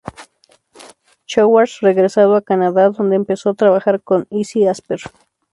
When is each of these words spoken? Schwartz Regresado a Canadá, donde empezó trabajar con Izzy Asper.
Schwartz 1.29 1.73
Regresado 1.87 2.35
a 2.35 2.41
Canadá, 2.41 2.89
donde 2.89 3.15
empezó 3.17 3.53
trabajar 3.53 4.01
con 4.01 4.25
Izzy 4.31 4.65
Asper. 4.65 5.01